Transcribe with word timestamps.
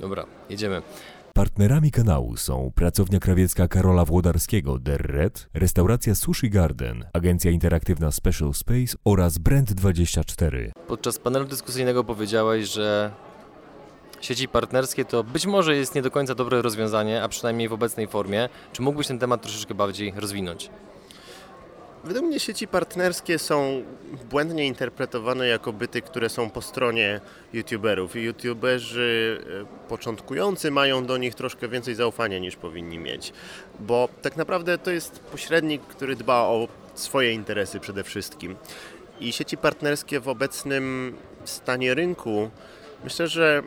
Dobra, 0.00 0.26
jedziemy. 0.50 0.82
Partnerami 1.34 1.90
kanału 1.90 2.36
są 2.36 2.72
pracownia 2.74 3.18
krawiecka 3.18 3.68
Karola 3.68 4.04
Włodarskiego 4.04 4.78
Der 4.78 5.00
Red, 5.00 5.48
restauracja 5.54 6.14
Sushi 6.14 6.50
Garden, 6.50 7.04
agencja 7.12 7.50
interaktywna 7.50 8.10
Special 8.10 8.54
Space 8.54 8.96
oraz 9.04 9.38
Brand24. 9.38 10.70
Podczas 10.88 11.18
panelu 11.18 11.44
dyskusyjnego 11.44 12.04
powiedziałeś, 12.04 12.68
że 12.72 13.10
sieci 14.20 14.48
partnerskie 14.48 15.04
to 15.04 15.24
być 15.24 15.46
może 15.46 15.76
jest 15.76 15.94
nie 15.94 16.02
do 16.02 16.10
końca 16.10 16.34
dobre 16.34 16.62
rozwiązanie, 16.62 17.22
a 17.22 17.28
przynajmniej 17.28 17.68
w 17.68 17.72
obecnej 17.72 18.08
formie. 18.08 18.48
Czy 18.72 18.82
mógłbyś 18.82 19.06
ten 19.06 19.18
temat 19.18 19.42
troszeczkę 19.42 19.74
bardziej 19.74 20.12
rozwinąć? 20.16 20.70
Według 22.04 22.26
mnie 22.26 22.40
sieci 22.40 22.68
partnerskie 22.68 23.38
są 23.38 23.82
błędnie 24.30 24.66
interpretowane 24.66 25.46
jako 25.46 25.72
byty, 25.72 26.02
które 26.02 26.28
są 26.28 26.50
po 26.50 26.62
stronie 26.62 27.20
youtuberów. 27.52 28.16
I 28.16 28.20
youtuberzy 28.20 29.40
e, 29.62 29.88
początkujący 29.88 30.70
mają 30.70 31.06
do 31.06 31.16
nich 31.16 31.34
troszkę 31.34 31.68
więcej 31.68 31.94
zaufania 31.94 32.38
niż 32.38 32.56
powinni 32.56 32.98
mieć, 32.98 33.32
bo 33.80 34.08
tak 34.22 34.36
naprawdę 34.36 34.78
to 34.78 34.90
jest 34.90 35.20
pośrednik, 35.20 35.82
który 35.82 36.16
dba 36.16 36.34
o 36.34 36.68
swoje 36.94 37.32
interesy 37.32 37.80
przede 37.80 38.04
wszystkim. 38.04 38.56
I 39.20 39.32
sieci 39.32 39.56
partnerskie 39.56 40.20
w 40.20 40.28
obecnym 40.28 41.16
stanie 41.44 41.94
rynku 41.94 42.50
myślę, 43.04 43.28
że 43.28 43.62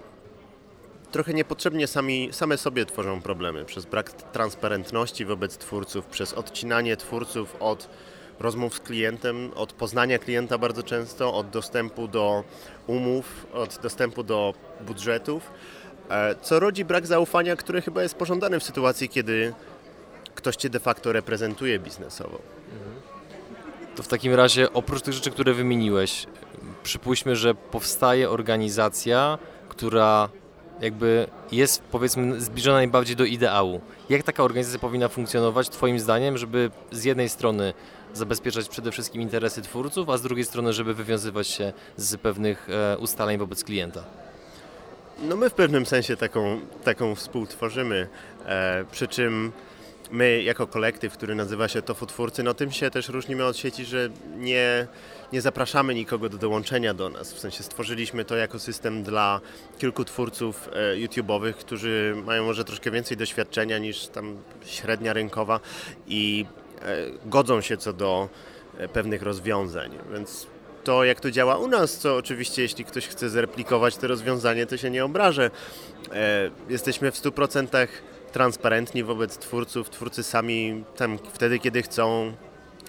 trochę 1.12 1.34
niepotrzebnie 1.34 1.88
sami, 1.88 2.30
same 2.32 2.58
sobie 2.58 2.86
tworzą 2.86 3.22
problemy 3.22 3.66
przez 3.66 3.86
brak 3.86 4.12
transparentności 4.12 5.26
wobec 5.26 5.58
twórców, 5.58 6.06
przez 6.06 6.34
odcinanie 6.34 6.98
twórców 6.98 7.56
od 7.60 7.90
rozmów 8.44 8.76
z 8.76 8.80
klientem, 8.80 9.52
od 9.56 9.74
poznania 9.74 10.20
klienta 10.20 10.58
bardzo 10.58 10.84
często, 10.84 11.34
od 11.34 11.50
dostępu 11.50 12.08
do 12.08 12.44
umów, 12.88 13.48
od 13.54 13.80
dostępu 13.84 14.24
do 14.24 14.54
budżetów, 14.88 15.52
e, 16.10 16.36
co 16.42 16.60
rodzi 16.60 16.86
brak 16.86 17.08
zaufania, 17.08 17.56
który 17.56 17.82
chyba 17.82 18.04
jest 18.04 18.16
pożądany 18.16 18.60
w 18.60 18.64
sytuacji, 18.64 19.10
kiedy 19.10 19.54
ktoś 20.36 20.56
cię 20.56 20.70
de 20.70 20.80
facto 20.80 21.14
reprezentuje 21.14 21.80
biznesowo. 21.80 22.40
To 23.96 24.04
w 24.04 24.08
takim 24.08 24.34
razie, 24.34 24.74
oprócz 24.74 25.02
tych 25.02 25.14
rzeczy, 25.14 25.32
które 25.32 25.54
wymieniłeś, 25.54 26.28
przypuśćmy, 26.84 27.36
że 27.36 27.56
powstaje 27.56 28.30
organizacja, 28.30 29.38
która 29.70 30.30
jakby 30.84 31.28
jest 31.52 31.82
powiedzmy 31.82 32.42
zbliżona 32.42 32.78
najbardziej 32.78 33.16
do 33.16 33.26
ideału. 33.26 33.82
Jak 34.10 34.24
taka 34.24 34.44
organizacja 34.44 34.80
powinna 34.80 35.08
funkcjonować 35.08 35.70
Twoim 35.70 36.00
zdaniem, 36.00 36.38
żeby 36.38 36.72
z 36.92 37.04
jednej 37.04 37.30
strony 37.30 37.74
zabezpieczać 38.14 38.70
przede 38.70 38.92
wszystkim 38.92 39.22
interesy 39.22 39.62
twórców, 39.62 40.10
a 40.10 40.18
z 40.18 40.22
drugiej 40.22 40.46
strony, 40.46 40.74
żeby 40.74 40.94
wywiązywać 40.94 41.48
się 41.48 41.74
z 41.98 42.18
pewnych 42.18 42.68
e, 42.70 42.98
ustaleń 42.98 43.38
wobec 43.38 43.64
klienta? 43.64 44.04
No 45.22 45.36
my 45.36 45.50
w 45.50 45.54
pewnym 45.54 45.86
sensie 45.86 46.18
taką, 46.18 46.60
taką 46.84 47.16
współtworzymy, 47.16 48.08
e, 48.46 48.86
przy 48.92 49.08
czym 49.08 49.52
my 50.14 50.44
jako 50.44 50.68
kolektyw, 50.68 51.14
który 51.14 51.36
nazywa 51.36 51.68
się 51.68 51.82
Tofu 51.82 52.06
Twórcy, 52.06 52.44
no 52.44 52.54
tym 52.54 52.72
się 52.72 52.90
też 52.90 53.10
różnimy 53.10 53.46
od 53.46 53.58
sieci, 53.58 53.86
że 53.86 54.10
nie, 54.38 54.88
nie 55.32 55.42
zapraszamy 55.42 55.96
nikogo 55.96 56.30
do 56.30 56.38
dołączenia 56.38 56.94
do 56.94 57.10
nas. 57.10 57.34
W 57.34 57.40
sensie 57.40 57.64
stworzyliśmy 57.64 58.26
to 58.26 58.36
jako 58.36 58.60
system 58.60 59.04
dla 59.04 59.42
kilku 59.80 60.06
twórców 60.06 60.70
e, 60.74 60.96
YouTube'owych, 60.96 61.54
którzy 61.54 62.16
mają 62.26 62.46
może 62.46 62.64
troszkę 62.64 62.92
więcej 62.92 63.18
doświadczenia 63.18 63.78
niż 63.78 64.08
tam 64.08 64.38
średnia 64.66 65.14
rynkowa 65.14 65.60
i 66.08 66.46
e, 66.82 66.96
godzą 67.26 67.62
się 67.62 67.78
co 67.78 67.94
do 67.94 68.30
e, 68.78 68.88
pewnych 68.88 69.22
rozwiązań, 69.22 69.98
więc 70.14 70.48
to, 70.84 71.04
jak 71.04 71.20
to 71.20 71.32
działa 71.32 71.58
u 71.58 71.68
nas, 71.68 71.98
co 71.98 72.16
oczywiście, 72.16 72.62
jeśli 72.62 72.86
ktoś 72.86 73.08
chce 73.08 73.30
zreplikować 73.30 73.98
to 73.98 74.08
rozwiązanie, 74.08 74.66
to 74.66 74.78
się 74.78 74.90
nie 74.90 75.06
obrażę. 75.06 75.52
Jesteśmy 76.70 77.12
w 77.12 77.16
100% 77.16 77.88
transparentni 78.34 79.04
wobec 79.04 79.38
twórców. 79.38 79.90
Twórcy 79.90 80.24
sami 80.24 80.84
tam 80.96 81.20
wtedy, 81.34 81.60
kiedy 81.60 81.82
chcą, 81.82 82.34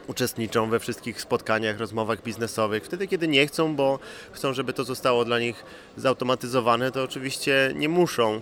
uczestniczą 0.06 0.70
we 0.70 0.81
wszystkich 0.81 1.20
spotkaniach, 1.20 1.79
rozmowach 1.79 2.23
biznesowych. 2.23 2.85
Wtedy, 2.85 3.08
kiedy 3.08 3.29
nie 3.29 3.46
chcą, 3.46 3.77
bo 3.77 3.98
chcą, 4.33 4.52
żeby 4.52 4.73
to 4.73 4.85
zostało 4.85 5.24
dla 5.24 5.39
nich 5.39 5.64
zautomatyzowane, 5.96 6.92
to 6.92 7.02
oczywiście 7.02 7.73
nie 7.74 7.89
muszą. 7.89 8.41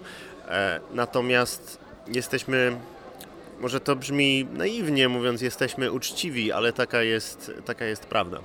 E, 0.49 0.81
natomiast 0.95 1.79
jesteśmy 2.09 2.77
może 3.61 3.81
to 3.81 3.97
brzmi 3.97 4.47
naiwnie 4.53 5.09
mówiąc, 5.09 5.43
jesteśmy 5.43 5.93
uczciwi, 5.93 6.53
ale 6.53 6.73
taka 6.73 7.03
jest, 7.03 7.53
taka 7.65 7.85
jest 7.85 8.07
prawda. 8.07 8.39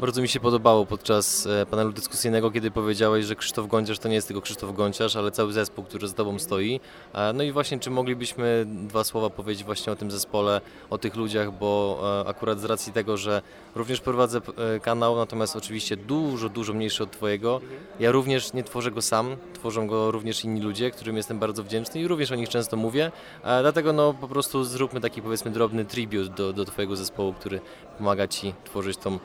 Bardzo 0.00 0.22
mi 0.22 0.28
się 0.28 0.40
podobało 0.40 0.86
podczas 0.86 1.46
e, 1.46 1.66
panelu 1.66 1.92
dyskusyjnego, 1.92 2.50
kiedy 2.50 2.70
powiedziałeś, 2.70 3.26
że 3.26 3.36
Krzysztof 3.36 3.68
Gąciarz 3.68 3.98
to 3.98 4.08
nie 4.08 4.14
jest 4.14 4.28
tylko 4.28 4.40
Krzysztof 4.42 4.76
Gąciarz, 4.76 5.16
ale 5.16 5.30
cały 5.30 5.52
zespół, 5.52 5.84
który 5.84 6.08
z 6.08 6.14
Tobą 6.14 6.38
stoi. 6.38 6.80
E, 7.14 7.32
no 7.32 7.42
i 7.42 7.52
właśnie, 7.52 7.78
czy 7.78 7.90
moglibyśmy 7.90 8.66
dwa 8.66 9.04
słowa 9.04 9.30
powiedzieć 9.30 9.64
właśnie 9.64 9.92
o 9.92 9.96
tym 9.96 10.10
zespole, 10.10 10.60
o 10.90 10.98
tych 10.98 11.16
ludziach, 11.16 11.52
bo 11.52 12.00
e, 12.24 12.28
akurat 12.28 12.60
z 12.60 12.64
racji 12.64 12.92
tego, 12.92 13.16
że 13.16 13.42
również 13.74 14.00
prowadzę 14.00 14.40
kanał, 14.82 15.16
natomiast 15.16 15.56
oczywiście 15.56 15.96
dużo, 15.96 16.48
dużo 16.48 16.72
mniejszy 16.72 17.02
od 17.02 17.10
Twojego. 17.10 17.60
Ja 18.00 18.12
również 18.12 18.52
nie 18.52 18.64
tworzę 18.64 18.90
go 18.90 19.02
sam, 19.02 19.36
tworzą 19.54 19.86
go 19.86 20.10
również 20.10 20.44
inni 20.44 20.60
ludzie, 20.60 20.90
którym 20.90 21.16
jestem 21.16 21.38
bardzo 21.38 21.64
wdzięczny 21.64 22.00
i 22.00 22.08
również 22.08 22.32
o 22.32 22.34
nich 22.34 22.48
często 22.48 22.76
mówię. 22.76 23.12
Dlatego 23.42 23.92
no 23.92 24.14
po 24.14 24.28
prostu 24.28 24.64
zróbmy 24.64 25.00
taki 25.00 25.22
powiedzmy 25.22 25.50
drobny 25.50 25.84
tribut 25.84 26.28
do, 26.28 26.52
do 26.52 26.64
Twojego 26.64 26.96
zespołu, 26.96 27.32
który 27.32 27.60
pomaga 27.98 28.28
Ci 28.28 28.54
tworzyć 28.64 28.96
tą 28.96 29.18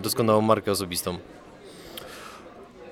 doskonałą 0.00 0.40
markę 0.40 0.70
osobistą? 0.70 1.18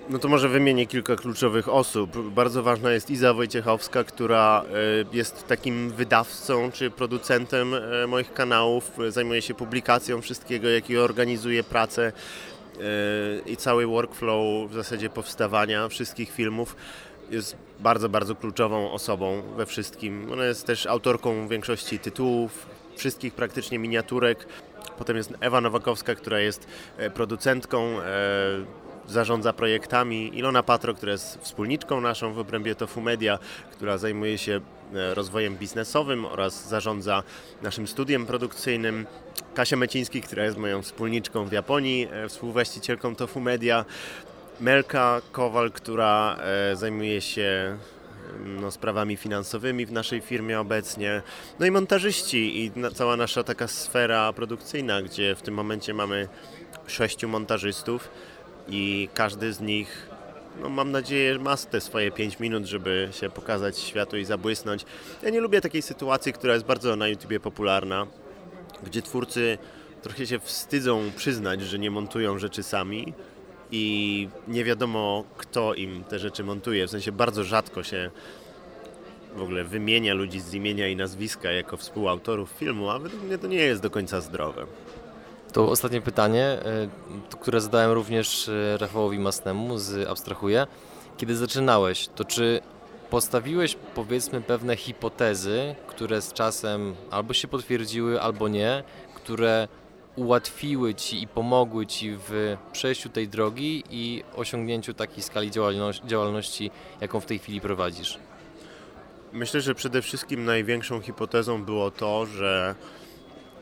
No 0.08 0.18
to 0.18 0.28
może 0.28 0.48
wymienię 0.48 0.86
kilka 0.86 1.16
kluczowych 1.16 1.68
osób. 1.68 2.30
Bardzo 2.30 2.62
ważna 2.62 2.92
jest 2.92 3.10
Iza 3.10 3.34
Wojciechowska, 3.34 4.04
która 4.04 4.64
e, 4.64 5.16
jest 5.16 5.46
takim 5.46 5.90
wydawcą 5.90 6.72
czy 6.72 6.90
producentem 6.90 7.74
e, 7.74 8.06
moich 8.06 8.32
kanałów. 8.32 8.90
Zajmuje 9.08 9.42
się 9.42 9.54
publikacją 9.54 10.20
wszystkiego, 10.20 10.68
jak 10.68 10.90
i 10.90 10.98
organizuje 10.98 11.64
pracę 11.64 12.12
i 13.46 13.56
cały 13.56 13.86
workflow 13.86 14.70
w 14.70 14.74
zasadzie 14.74 15.10
powstawania 15.10 15.88
wszystkich 15.88 16.30
filmów. 16.30 16.76
Jest 17.30 17.56
bardzo, 17.80 18.08
bardzo 18.08 18.34
kluczową 18.34 18.92
osobą 18.92 19.42
we 19.56 19.66
wszystkim. 19.66 20.32
Ona 20.32 20.44
jest 20.44 20.66
też 20.66 20.86
autorką 20.86 21.48
większości 21.48 21.98
tytułów, 21.98 22.66
wszystkich 22.96 23.34
praktycznie 23.34 23.78
miniaturek. 23.78 24.46
Potem 24.98 25.16
jest 25.16 25.34
Ewa 25.40 25.60
Nowakowska, 25.60 26.14
która 26.14 26.40
jest 26.40 26.66
e, 26.96 27.10
producentką, 27.10 28.00
e, 28.00 28.06
zarządza 29.06 29.52
projektami. 29.52 30.38
Ilona 30.38 30.62
Patro, 30.62 30.94
która 30.94 31.12
jest 31.12 31.38
wspólniczką 31.40 32.00
naszą 32.00 32.32
w 32.32 32.38
obrębie 32.38 32.74
Tofu 32.74 33.00
Media, 33.00 33.38
która 33.72 33.98
zajmuje 33.98 34.38
się 34.38 34.60
e, 34.94 35.14
rozwojem 35.14 35.56
biznesowym 35.56 36.24
oraz 36.24 36.68
zarządza 36.68 37.22
naszym 37.62 37.86
studiem 37.86 38.26
produkcyjnym. 38.26 39.06
Kasia 39.54 39.76
Meciński, 39.76 40.22
która 40.22 40.44
jest 40.44 40.56
moją 40.58 40.82
wspólniczką 40.82 41.44
w 41.44 41.52
Japonii, 41.52 42.08
współwłaścicielką 42.28 43.16
Tofu 43.16 43.40
Media. 43.40 43.84
Melka 44.60 45.20
Kowal, 45.32 45.72
która 45.72 46.36
zajmuje 46.74 47.20
się 47.20 47.78
no, 48.44 48.70
sprawami 48.70 49.16
finansowymi 49.16 49.86
w 49.86 49.92
naszej 49.92 50.20
firmie 50.20 50.60
obecnie. 50.60 51.22
No 51.58 51.66
i 51.66 51.70
montażyści 51.70 52.64
i 52.64 52.72
cała 52.94 53.16
nasza 53.16 53.44
taka 53.44 53.68
sfera 53.68 54.32
produkcyjna, 54.32 55.02
gdzie 55.02 55.34
w 55.34 55.42
tym 55.42 55.54
momencie 55.54 55.94
mamy 55.94 56.28
sześciu 56.86 57.28
montażystów 57.28 58.10
i 58.68 59.08
każdy 59.14 59.52
z 59.52 59.60
nich 59.60 60.08
no 60.62 60.68
mam 60.68 60.90
nadzieję, 60.90 61.38
ma 61.38 61.56
te 61.56 61.80
swoje 61.80 62.10
5 62.10 62.40
minut, 62.40 62.64
żeby 62.64 63.08
się 63.12 63.30
pokazać 63.30 63.78
światu 63.78 64.16
i 64.16 64.24
zabłysnąć. 64.24 64.84
Ja 65.22 65.30
nie 65.30 65.40
lubię 65.40 65.60
takiej 65.60 65.82
sytuacji, 65.82 66.32
która 66.32 66.54
jest 66.54 66.66
bardzo 66.66 66.96
na 66.96 67.08
YouTubie 67.08 67.40
popularna, 67.40 68.06
gdzie 68.82 69.02
twórcy 69.02 69.58
trochę 70.02 70.26
się 70.26 70.38
wstydzą 70.38 71.10
przyznać, 71.16 71.60
że 71.62 71.78
nie 71.78 71.90
montują 71.90 72.38
rzeczy 72.38 72.62
sami, 72.62 73.14
i 73.70 74.28
nie 74.48 74.64
wiadomo, 74.64 75.24
kto 75.36 75.74
im 75.74 76.04
te 76.04 76.18
rzeczy 76.18 76.44
montuje. 76.44 76.86
W 76.86 76.90
sensie 76.90 77.12
bardzo 77.12 77.44
rzadko 77.44 77.82
się 77.82 78.10
w 79.36 79.42
ogóle 79.42 79.64
wymienia 79.64 80.14
ludzi 80.14 80.40
z 80.40 80.54
imienia 80.54 80.88
i 80.88 80.96
nazwiska 80.96 81.52
jako 81.52 81.76
współautorów 81.76 82.50
filmu, 82.50 82.90
a 82.90 82.98
według 82.98 83.22
mnie 83.22 83.38
to 83.38 83.46
nie 83.46 83.56
jest 83.56 83.82
do 83.82 83.90
końca 83.90 84.20
zdrowe. 84.20 84.66
To 85.52 85.68
ostatnie 85.70 86.00
pytanie, 86.00 86.44
e, 86.44 86.88
które 87.30 87.60
zadałem 87.60 87.92
również 87.92 88.48
e, 88.48 88.78
Rafałowi 88.78 89.18
Masnemu 89.18 89.78
z 89.78 90.08
Abstrahuję. 90.08 90.66
Kiedy 91.16 91.36
zaczynałeś, 91.36 92.08
to 92.08 92.24
czy 92.24 92.60
postawiłeś 93.10 93.76
powiedzmy 93.94 94.40
pewne 94.40 94.76
hipotezy, 94.76 95.74
które 95.86 96.22
z 96.22 96.32
czasem 96.32 96.94
albo 97.10 97.34
się 97.34 97.48
potwierdziły, 97.48 98.20
albo 98.20 98.48
nie, 98.48 98.84
które 99.14 99.68
ułatwiły 100.16 100.94
Ci 100.94 101.22
i 101.22 101.26
pomogły 101.26 101.86
Ci 101.86 102.16
w 102.28 102.56
przejściu 102.72 103.08
tej 103.08 103.28
drogi 103.28 103.84
i 103.90 104.24
osiągnięciu 104.36 104.94
takiej 104.94 105.22
skali 105.22 105.50
działalności, 106.04 106.70
jaką 107.00 107.20
w 107.20 107.26
tej 107.26 107.38
chwili 107.38 107.60
prowadzisz? 107.60 108.18
Myślę, 109.32 109.60
że 109.60 109.74
przede 109.74 110.02
wszystkim 110.02 110.44
największą 110.44 111.00
hipotezą 111.00 111.64
było 111.64 111.90
to, 111.90 112.26
że 112.26 112.74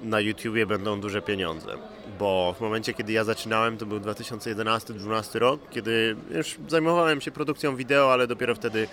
na 0.02 0.20
YouTubie 0.20 0.66
będą 0.66 1.00
duże 1.00 1.22
pieniądze, 1.22 1.68
bo 2.18 2.54
w 2.58 2.60
momencie, 2.60 2.94
kiedy 2.94 3.12
ja 3.12 3.24
zaczynałem, 3.24 3.76
to 3.76 3.86
był 3.86 4.00
2011-2012 4.00 5.38
rok, 5.38 5.60
kiedy 5.70 6.16
już 6.30 6.56
zajmowałem 6.68 7.20
się 7.20 7.30
produkcją 7.30 7.76
wideo, 7.76 8.12
ale 8.12 8.26
dopiero 8.26 8.54
wtedy 8.54 8.88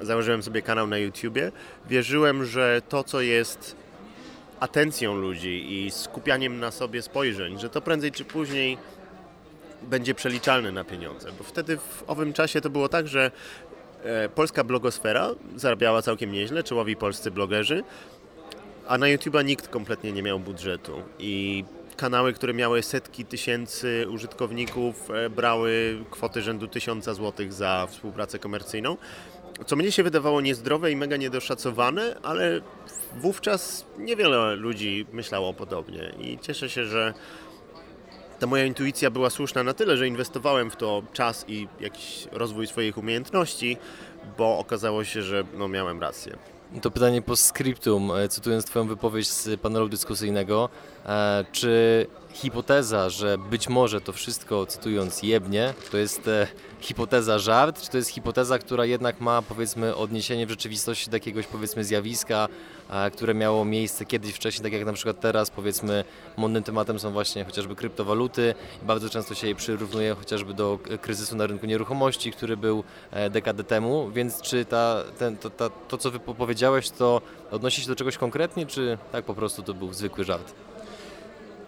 założyłem 0.00 0.42
sobie 0.42 0.62
kanał 0.62 0.86
na 0.86 0.98
YouTubie, 0.98 1.52
wierzyłem, 1.88 2.44
że 2.44 2.82
to, 2.88 3.04
co 3.04 3.20
jest 3.20 3.76
atencją 4.60 5.14
ludzi 5.14 5.72
i 5.72 5.90
skupianiem 5.90 6.60
na 6.60 6.70
sobie 6.70 7.02
spojrzeń, 7.02 7.58
że 7.58 7.70
to 7.70 7.80
prędzej 7.80 8.12
czy 8.12 8.24
później 8.24 8.78
będzie 9.82 10.14
przeliczalne 10.14 10.72
na 10.72 10.84
pieniądze. 10.84 11.32
Bo 11.38 11.44
wtedy 11.44 11.76
w 11.76 12.04
owym 12.06 12.32
czasie 12.32 12.60
to 12.60 12.70
było 12.70 12.88
tak, 12.88 13.08
że 13.08 13.30
e, 14.04 14.28
polska 14.28 14.64
blogosfera 14.64 15.30
zarabiała 15.56 16.02
całkiem 16.02 16.32
nieźle, 16.32 16.62
czołowi 16.62 16.96
polscy 16.96 17.30
blogerzy, 17.30 17.84
a 18.88 18.98
na 18.98 19.06
YouTube'a 19.06 19.44
nikt 19.44 19.68
kompletnie 19.68 20.12
nie 20.12 20.22
miał 20.22 20.40
budżetu 20.40 21.02
i 21.18 21.64
kanały, 21.96 22.32
które 22.32 22.54
miały 22.54 22.82
setki 22.82 23.24
tysięcy 23.24 24.06
użytkowników 24.10 25.10
e, 25.10 25.30
brały 25.30 26.04
kwoty 26.10 26.42
rzędu 26.42 26.68
tysiąca 26.68 27.14
złotych 27.14 27.52
za 27.52 27.86
współpracę 27.90 28.38
komercyjną, 28.38 28.96
co 29.66 29.76
mnie 29.76 29.92
się 29.92 30.02
wydawało 30.02 30.40
niezdrowe 30.40 30.92
i 30.92 30.96
mega 30.96 31.16
niedoszacowane, 31.16 32.16
ale 32.22 32.60
wówczas 33.16 33.86
niewiele 33.98 34.56
ludzi 34.56 35.06
myślało 35.12 35.54
podobnie 35.54 36.12
i 36.18 36.38
cieszę 36.38 36.70
się, 36.70 36.84
że 36.84 37.14
ta 38.38 38.46
moja 38.46 38.64
intuicja 38.64 39.10
była 39.10 39.30
słuszna 39.30 39.62
na 39.62 39.74
tyle, 39.74 39.96
że 39.96 40.08
inwestowałem 40.08 40.70
w 40.70 40.76
to 40.76 41.02
czas 41.12 41.44
i 41.48 41.68
jakiś 41.80 42.28
rozwój 42.32 42.66
swoich 42.66 42.98
umiejętności, 42.98 43.76
bo 44.38 44.58
okazało 44.58 45.04
się, 45.04 45.22
że 45.22 45.44
no, 45.58 45.68
miałem 45.68 46.00
rację. 46.00 46.36
To 46.82 46.90
pytanie 46.90 47.22
po 47.22 47.36
scriptum, 47.36 48.10
e, 48.10 48.28
cytując 48.28 48.64
Twoją 48.64 48.86
wypowiedź 48.86 49.28
z 49.28 49.60
panelu 49.60 49.88
dyskusyjnego. 49.88 50.68
E, 51.06 51.44
Czy 51.52 52.06
hipoteza, 52.32 53.10
że 53.10 53.38
być 53.38 53.68
może 53.68 54.00
to 54.00 54.12
wszystko, 54.12 54.66
cytując, 54.66 55.22
jebnie, 55.22 55.74
to 55.90 55.96
jest 55.96 56.28
e, 56.28 56.46
hipoteza 56.80 57.38
żart, 57.38 57.82
czy 57.82 57.90
to 57.90 57.96
jest 57.96 58.10
hipoteza, 58.10 58.58
która 58.58 58.84
jednak 58.84 59.20
ma, 59.20 59.42
powiedzmy, 59.42 59.96
odniesienie 59.96 60.46
w 60.46 60.50
rzeczywistości 60.50 61.10
do 61.10 61.16
jakiegoś, 61.16 61.46
powiedzmy, 61.46 61.84
zjawiska, 61.84 62.48
e, 62.90 63.10
które 63.10 63.34
miało 63.34 63.64
miejsce 63.64 64.04
kiedyś 64.06 64.32
wcześniej, 64.34 64.62
tak 64.62 64.72
jak 64.72 64.86
na 64.86 64.92
przykład 64.92 65.20
teraz, 65.20 65.50
powiedzmy, 65.50 66.04
modnym 66.36 66.62
tematem 66.62 66.98
są 66.98 67.10
właśnie 67.12 67.44
chociażby 67.44 67.76
kryptowaluty. 67.76 68.54
Bardzo 68.82 69.08
często 69.10 69.34
się 69.34 69.48
je 69.48 69.54
przyrównuje 69.54 70.14
chociażby 70.14 70.54
do 70.54 70.78
k- 70.82 70.98
kryzysu 70.98 71.36
na 71.36 71.46
rynku 71.46 71.66
nieruchomości, 71.66 72.32
który 72.32 72.56
był 72.56 72.84
e, 73.10 73.30
dekadę 73.30 73.64
temu, 73.64 74.10
więc 74.10 74.40
czy 74.42 74.64
ta, 74.64 75.02
ten, 75.18 75.36
to, 75.36 75.50
ta, 75.50 75.70
to, 75.88 75.98
co 75.98 76.10
wy 76.10 76.18
powiedziałeś, 76.20 76.90
to 76.90 77.20
odnosi 77.50 77.82
się 77.82 77.88
do 77.88 77.96
czegoś 77.96 78.16
konkretnie, 78.18 78.66
czy 78.66 78.98
tak 79.12 79.24
po 79.24 79.34
prostu 79.34 79.62
to 79.62 79.74
był 79.74 79.92
zwykły 79.92 80.24
żart? 80.24 80.52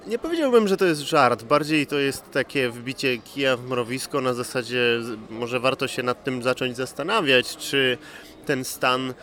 Nie 0.07 0.19
powiedziałbym, 0.19 0.69
że 0.69 0.77
to 0.77 0.85
jest 0.85 1.01
żart, 1.01 1.43
bardziej 1.43 1.87
to 1.87 1.99
jest 1.99 2.31
takie 2.31 2.71
wbicie 2.71 3.19
kija 3.19 3.57
w 3.57 3.69
mrowisko 3.69 4.21
na 4.21 4.35
zasadzie, 4.35 5.01
może 5.31 5.61
warto 5.61 5.89
się 5.89 6.03
nad 6.03 6.25
tym 6.25 6.43
zacząć 6.43 6.77
zastanawiać, 6.77 7.57
czy 7.57 7.99
ten 8.47 8.65
stan 8.65 9.15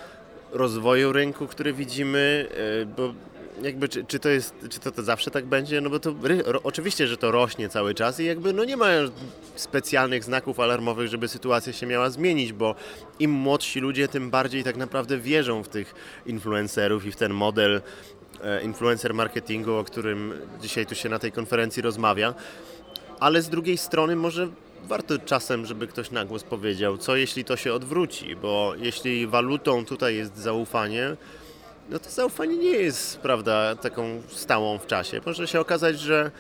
rozwoju 0.52 1.14
rynku, 1.14 1.48
który 1.48 1.74
widzimy, 1.74 2.48
e, 2.82 2.86
bo 2.86 3.14
jakby 3.62 3.90
czy, 3.90 4.06
czy 4.06 4.20
to 4.20 4.30
jest, 4.30 4.56
czy 4.70 4.80
to, 4.80 4.92
to 4.92 5.04
zawsze 5.04 5.32
tak 5.32 5.46
będzie, 5.46 5.82
no 5.82 5.90
bo 5.90 6.00
to 6.00 6.16
ro, 6.46 6.60
oczywiście, 6.64 7.08
że 7.08 7.18
to 7.18 7.32
rośnie 7.32 7.70
cały 7.70 7.94
czas 7.94 8.20
i 8.20 8.26
jakby 8.26 8.54
no 8.54 8.64
nie 8.64 8.78
ma 8.78 8.88
specjalnych 9.56 10.24
znaków 10.24 10.60
alarmowych, 10.60 11.08
żeby 11.08 11.28
sytuacja 11.28 11.74
się 11.74 11.86
miała 11.86 12.10
zmienić, 12.10 12.54
bo 12.54 12.76
im 13.20 13.32
młodsi 13.32 13.80
ludzie, 13.80 14.08
tym 14.08 14.30
bardziej 14.30 14.64
tak 14.64 14.78
naprawdę 14.78 15.18
wierzą 15.18 15.64
w 15.64 15.70
tych 15.70 15.96
influencerów 16.26 17.06
i 17.06 17.12
w 17.12 17.16
ten 17.16 17.34
model 17.34 17.82
e, 18.44 18.64
influencer 18.64 19.14
marketingu, 19.14 19.74
o 19.74 19.84
którym 19.84 20.34
dzisiaj 20.62 20.86
tu 20.86 20.96
się 20.96 21.10
na 21.10 21.20
tej 21.20 21.32
konferencji 21.32 21.82
rozmawia. 21.82 22.34
Ale 23.20 23.42
z 23.42 23.50
drugiej 23.50 23.78
strony 23.78 24.16
może 24.16 24.48
warto 24.84 25.20
czasem, 25.20 25.66
żeby 25.66 25.88
ktoś 25.88 26.12
na 26.12 26.26
głos 26.26 26.44
powiedział, 26.44 26.98
co 26.98 27.16
jeśli 27.16 27.46
to 27.46 27.58
się 27.58 27.74
odwróci, 27.74 28.36
bo 28.36 28.74
jeśli 28.78 29.28
walutą 29.28 29.86
tutaj 29.86 30.16
jest 30.16 30.38
zaufanie, 30.38 31.18
no 31.90 32.00
to 32.00 32.10
zaufanie 32.10 32.58
nie 32.58 32.70
jest, 32.70 33.20
prawda, 33.20 33.76
taką 33.76 34.22
stałą 34.28 34.78
w 34.78 34.88
czasie. 34.88 35.22
Może 35.26 35.48
się 35.48 35.60
okazać, 35.60 36.00
że 36.00 36.32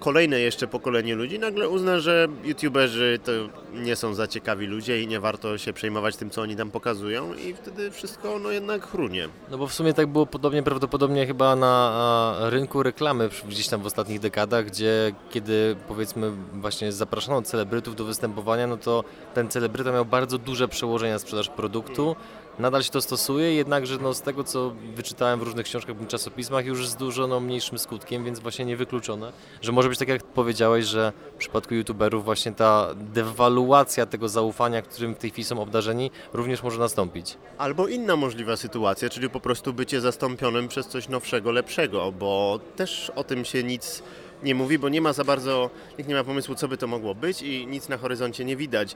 kolejne 0.00 0.40
jeszcze 0.40 0.66
pokolenie 0.66 1.14
ludzi 1.14 1.38
nagle 1.38 1.68
uzna, 1.68 2.00
że 2.00 2.28
youtuberzy 2.44 3.18
to 3.24 3.32
nie 3.74 3.96
są 3.96 4.14
za 4.14 4.26
ciekawi 4.26 4.66
ludzie 4.66 5.02
i 5.02 5.06
nie 5.06 5.20
warto 5.20 5.58
się 5.58 5.72
przejmować 5.72 6.16
tym, 6.16 6.30
co 6.30 6.42
oni 6.42 6.56
tam 6.56 6.70
pokazują 6.70 7.34
i 7.34 7.54
wtedy 7.54 7.90
wszystko 7.90 8.38
no 8.38 8.50
jednak 8.50 8.86
chrunie. 8.86 9.28
No 9.50 9.58
bo 9.58 9.66
w 9.66 9.74
sumie 9.74 9.94
tak 9.94 10.06
było 10.06 10.26
podobnie 10.26 10.62
prawdopodobnie 10.62 11.26
chyba 11.26 11.56
na 11.56 12.36
rynku 12.40 12.82
reklamy 12.82 13.28
gdzieś 13.48 13.68
tam 13.68 13.82
w 13.82 13.86
ostatnich 13.86 14.20
dekadach, 14.20 14.66
gdzie 14.66 15.12
kiedy 15.30 15.76
powiedzmy 15.88 16.32
właśnie 16.52 16.92
zapraszano 16.92 17.42
celebrytów 17.42 17.96
do 17.96 18.04
występowania, 18.04 18.66
no 18.66 18.76
to 18.76 19.04
ten 19.34 19.48
celebryta 19.48 19.92
miał 19.92 20.04
bardzo 20.04 20.38
duże 20.38 20.68
przełożenie 20.68 21.12
na 21.12 21.18
sprzedaż 21.18 21.48
produktu. 21.48 22.16
Nadal 22.58 22.82
się 22.82 22.90
to 22.90 23.00
stosuje, 23.00 23.54
jednakże 23.54 23.98
no, 24.02 24.14
z 24.14 24.22
tego 24.22 24.44
co 24.44 24.72
wyczytałem 24.94 25.40
w 25.40 25.42
różnych 25.42 25.66
książkach 25.66 25.96
bądź 25.96 26.10
czasopismach 26.10 26.66
już 26.66 26.88
z 26.88 26.96
dużo 26.96 27.26
no, 27.26 27.40
mniejszym 27.40 27.78
skutkiem, 27.78 28.24
więc 28.24 28.38
właśnie 28.38 28.64
niewykluczone, 28.64 29.32
że 29.62 29.72
może 29.72 29.88
być 29.88 29.98
tak 29.98 30.08
jak 30.08 30.22
powiedziałeś, 30.22 30.84
że 30.84 31.12
w 31.34 31.38
przypadku 31.38 31.74
youtuberów 31.74 32.24
właśnie 32.24 32.52
ta 32.52 32.88
dewaluacja 32.94 34.06
tego 34.06 34.28
zaufania, 34.28 34.82
którym 34.82 35.14
w 35.14 35.18
tej 35.18 35.30
chwili 35.30 35.44
są 35.44 35.62
obdarzeni, 35.62 36.10
również 36.32 36.62
może 36.62 36.78
nastąpić. 36.78 37.36
Albo 37.58 37.88
inna 37.88 38.16
możliwa 38.16 38.56
sytuacja, 38.56 39.08
czyli 39.08 39.30
po 39.30 39.40
prostu 39.40 39.72
bycie 39.72 40.00
zastąpionym 40.00 40.68
przez 40.68 40.86
coś 40.86 41.08
nowszego, 41.08 41.50
lepszego, 41.50 42.12
bo 42.12 42.60
też 42.76 43.12
o 43.16 43.24
tym 43.24 43.44
się 43.44 43.62
nic 43.62 44.02
nie 44.42 44.54
mówi, 44.54 44.78
bo 44.78 44.88
nie 44.88 45.00
ma 45.00 45.12
za 45.12 45.24
bardzo, 45.24 45.70
nikt 45.98 46.08
nie 46.08 46.14
ma 46.14 46.24
pomysłu, 46.24 46.54
co 46.54 46.68
by 46.68 46.76
to 46.76 46.86
mogło 46.86 47.14
być 47.14 47.42
i 47.42 47.66
nic 47.66 47.88
na 47.88 47.96
horyzoncie 47.98 48.44
nie 48.44 48.56
widać. 48.56 48.94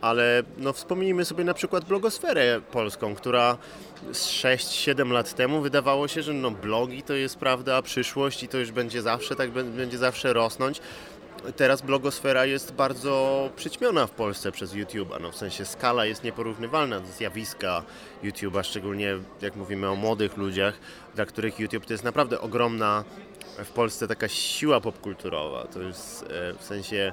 Ale 0.00 0.42
no, 0.58 0.72
wspomnijmy 0.72 1.24
sobie 1.24 1.44
na 1.44 1.54
przykład 1.54 1.84
blogosferę 1.84 2.60
polską, 2.72 3.14
która 3.14 3.58
z 4.12 4.26
6-7 4.26 5.10
lat 5.10 5.34
temu 5.34 5.60
wydawało 5.60 6.08
się, 6.08 6.22
że 6.22 6.32
no, 6.32 6.50
blogi 6.50 7.02
to 7.02 7.14
jest 7.14 7.36
prawda, 7.36 7.82
przyszłość 7.82 8.42
i 8.42 8.48
to 8.48 8.58
już 8.58 8.70
będzie 8.72 9.02
zawsze, 9.02 9.36
tak 9.36 9.50
bę- 9.50 9.70
będzie 9.70 9.98
zawsze 9.98 10.32
rosnąć. 10.32 10.80
Teraz 11.56 11.82
blogosfera 11.82 12.46
jest 12.46 12.72
bardzo 12.72 13.50
przyćmiona 13.56 14.06
w 14.06 14.10
Polsce 14.10 14.52
przez 14.52 14.74
YouTube'a. 14.74 15.20
No, 15.20 15.32
w 15.32 15.36
sensie 15.36 15.64
skala 15.64 16.04
jest 16.04 16.24
nieporównywalna 16.24 17.00
do 17.00 17.06
zjawiska 17.06 17.82
YouTube'a, 18.24 18.64
szczególnie 18.64 19.14
jak 19.40 19.56
mówimy 19.56 19.88
o 19.90 19.96
młodych 19.96 20.36
ludziach, 20.36 20.74
dla 21.14 21.26
których 21.26 21.60
YouTube 21.60 21.86
to 21.86 21.92
jest 21.94 22.04
naprawdę 22.04 22.40
ogromna 22.40 23.04
w 23.58 23.70
Polsce 23.70 24.08
taka 24.08 24.28
siła 24.28 24.80
popkulturowa. 24.80 25.64
To 25.64 25.82
jest 25.82 26.22
e, 26.22 26.54
w 26.58 26.64
sensie 26.64 27.12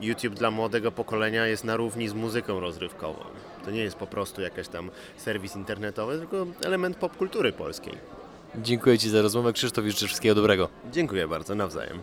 YouTube 0.00 0.34
dla 0.34 0.50
młodego 0.50 0.92
pokolenia 0.92 1.46
jest 1.46 1.64
na 1.64 1.76
równi 1.76 2.08
z 2.08 2.14
muzyką 2.14 2.60
rozrywkową. 2.60 3.24
To 3.64 3.70
nie 3.70 3.80
jest 3.80 3.96
po 3.96 4.06
prostu 4.06 4.42
jakaś 4.42 4.68
tam 4.68 4.90
serwis 5.16 5.56
internetowy, 5.56 6.18
tylko 6.18 6.46
element 6.64 6.96
popkultury 6.96 7.52
polskiej. 7.52 7.94
Dziękuję 8.56 8.98
Ci 8.98 9.10
za 9.10 9.22
rozmowę, 9.22 9.52
Krzysztof 9.52 9.84
życzę 9.84 10.06
wszystkiego 10.06 10.34
dobrego. 10.34 10.68
Dziękuję 10.92 11.28
bardzo, 11.28 11.54
nawzajem. 11.54 12.00